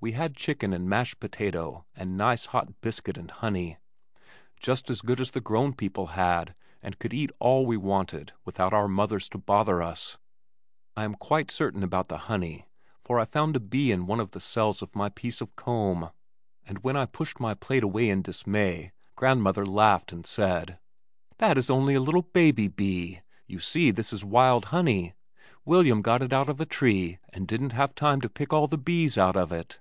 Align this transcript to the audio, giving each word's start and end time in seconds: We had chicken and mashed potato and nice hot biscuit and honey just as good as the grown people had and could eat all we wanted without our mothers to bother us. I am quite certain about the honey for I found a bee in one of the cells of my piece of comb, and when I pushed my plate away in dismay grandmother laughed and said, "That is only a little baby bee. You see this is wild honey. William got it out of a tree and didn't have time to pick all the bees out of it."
We 0.00 0.12
had 0.12 0.36
chicken 0.36 0.74
and 0.74 0.86
mashed 0.86 1.18
potato 1.18 1.86
and 1.96 2.14
nice 2.14 2.44
hot 2.44 2.78
biscuit 2.82 3.16
and 3.16 3.30
honey 3.30 3.78
just 4.60 4.90
as 4.90 5.00
good 5.00 5.18
as 5.18 5.30
the 5.30 5.40
grown 5.40 5.72
people 5.72 6.08
had 6.08 6.54
and 6.82 6.98
could 6.98 7.14
eat 7.14 7.30
all 7.40 7.64
we 7.64 7.78
wanted 7.78 8.34
without 8.44 8.74
our 8.74 8.86
mothers 8.86 9.30
to 9.30 9.38
bother 9.38 9.80
us. 9.80 10.18
I 10.94 11.04
am 11.04 11.14
quite 11.14 11.50
certain 11.50 11.82
about 11.82 12.08
the 12.08 12.18
honey 12.28 12.66
for 13.00 13.18
I 13.18 13.24
found 13.24 13.56
a 13.56 13.60
bee 13.60 13.92
in 13.92 14.06
one 14.06 14.20
of 14.20 14.32
the 14.32 14.40
cells 14.42 14.82
of 14.82 14.94
my 14.94 15.08
piece 15.08 15.40
of 15.40 15.56
comb, 15.56 16.10
and 16.66 16.84
when 16.84 16.98
I 16.98 17.06
pushed 17.06 17.40
my 17.40 17.54
plate 17.54 17.82
away 17.82 18.10
in 18.10 18.20
dismay 18.20 18.92
grandmother 19.16 19.64
laughed 19.64 20.12
and 20.12 20.26
said, 20.26 20.78
"That 21.38 21.56
is 21.56 21.70
only 21.70 21.94
a 21.94 22.00
little 22.02 22.20
baby 22.20 22.68
bee. 22.68 23.22
You 23.46 23.58
see 23.58 23.90
this 23.90 24.12
is 24.12 24.22
wild 24.22 24.66
honey. 24.66 25.14
William 25.64 26.02
got 26.02 26.20
it 26.20 26.34
out 26.34 26.50
of 26.50 26.60
a 26.60 26.66
tree 26.66 27.20
and 27.30 27.48
didn't 27.48 27.72
have 27.72 27.94
time 27.94 28.20
to 28.20 28.28
pick 28.28 28.52
all 28.52 28.66
the 28.66 28.76
bees 28.76 29.16
out 29.16 29.38
of 29.38 29.50
it." 29.50 29.80